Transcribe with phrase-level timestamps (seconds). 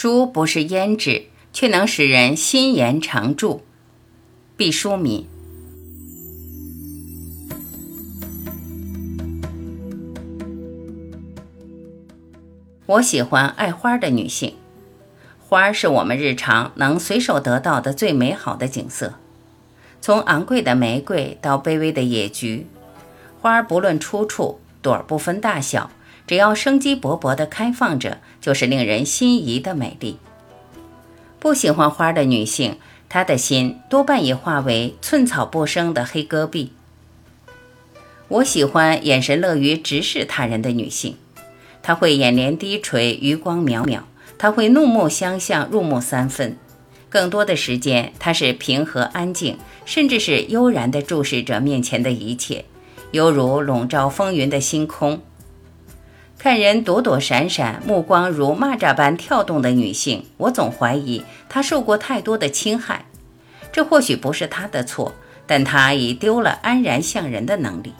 [0.00, 3.62] 书不是胭脂，却能使人心颜常驻。
[4.56, 5.26] 毕淑敏。
[12.86, 14.54] 我喜欢爱花的女性。
[15.40, 19.14] 花是我们日常能随手得到的最美好的景色，
[20.00, 22.68] 从昂贵的玫瑰到卑微的野菊，
[23.40, 25.90] 花不论出处，朵儿不分大小。
[26.28, 30.18] 只要生机勃勃地开放着，就是令人心仪的美丽。
[31.40, 32.76] 不喜欢花的女性，
[33.08, 36.72] 她的心多半已化为寸草不生的黑戈壁。
[38.28, 41.16] 我喜欢眼神乐于直视他人的女性，
[41.82, 44.00] 她会眼帘低垂，余光渺渺；
[44.36, 46.58] 她会怒目相向，入木三分。
[47.08, 49.56] 更多的时间，她是平和安静，
[49.86, 52.66] 甚至是悠然地注视着面前的一切，
[53.12, 55.22] 犹如笼罩风云的星空。
[56.38, 63.06] 看人躲躲闪闪，目光如蚂蚱般跳动的女性，我总怀疑她受过太多的侵害。
[63.72, 65.12] 这或许不是她的错，
[65.48, 67.92] 但她已丢了安然向人的能力。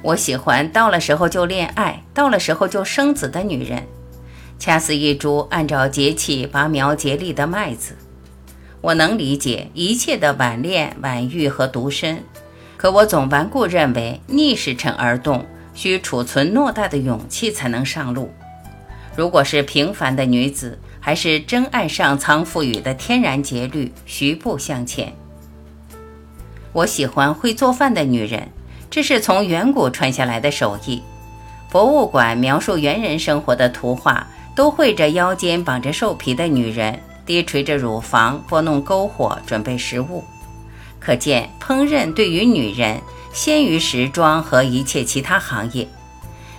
[0.00, 3.82] 我喜欢到了时候就恋爱，到了时候就生子的女人，
[4.58, 7.94] 恰似一株按照节气拔苗结粒的麦子。
[8.80, 12.24] 我能理解一切的晚恋、晚育和独身，
[12.78, 15.44] 可我总顽固认为逆时辰而动。
[15.74, 18.32] 需储存偌大的勇气才能上路。
[19.14, 25.12] 如果是平凡的女子，还是真爱上苍赋予的天然节律，徐步向前。
[26.72, 28.48] 我喜欢会做饭的女人，
[28.90, 31.02] 这是从远古传下来的手艺。
[31.70, 40.24] 博物馆描述猿人生活的图画，都绘着腰间绑着兽皮的女人，低垂着乳房，拨弄篝火，准备食物。
[40.98, 43.00] 可见，烹饪对于女人。
[43.32, 45.88] 先于时装和一切其他行业，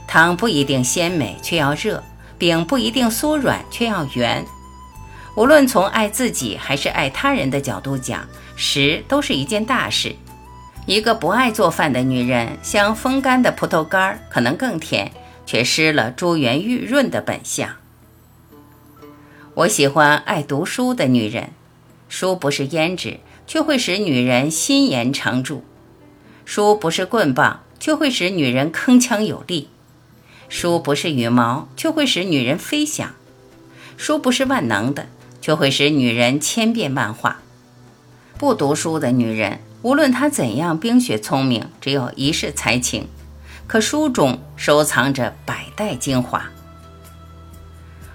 [0.07, 2.01] 汤不一定鲜美，却要热；
[2.37, 4.45] 饼不一定酥软，却要圆。
[5.35, 10.15] 无论从爱自己还是爱他人的角度讲，食都是一件大事。
[10.85, 15.11] 一个不爱做饭的女人，像风干的葡萄干，可能更甜，
[15.45, 17.69] 却失了珠圆玉润的本相。
[19.53, 21.51] 我喜欢爱读书的女人，
[22.09, 25.63] 书不是胭脂，却会使女人心颜常驻。
[26.45, 29.67] 书不是棍棒，却会使女人铿锵有力；
[30.49, 33.09] 书不是羽毛，却会使女人飞翔；
[33.97, 35.07] 书不是万能的，
[35.41, 37.41] 却会使女人千变万化。
[38.37, 43.07] 不读书的女人，无论她怎样冰雪聪明，只有一世才情，
[43.65, 46.51] 可书中收藏着百代精华。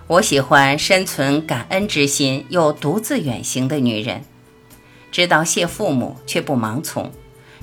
[0.07, 4.25] 我喜欢深存感恩之心又独自远行的女人，
[5.11, 7.11] 知道谢父母却不盲从。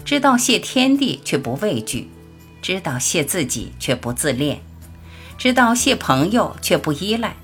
[0.06, 2.08] 知道谢天地却不畏惧，
[2.62, 4.62] 知道谢自己却不自恋，
[5.36, 7.36] 知道谢朋友却不依赖，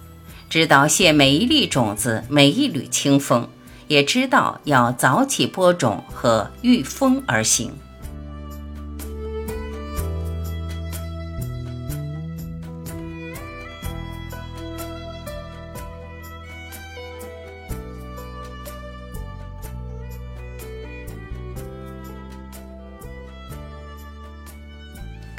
[0.47, 3.49] 知道谢每一粒种子每一缕清风，
[3.87, 7.71] 也知道要早起播种和御风而行。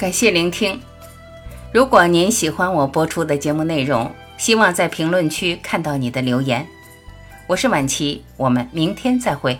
[0.03, 0.77] 感谢聆听。
[1.71, 6.67] 如果您喜欢我播出的节目内容，希望在评论区看到你的留言。
[7.47, 9.57] 我是晚琪，我们明天再会。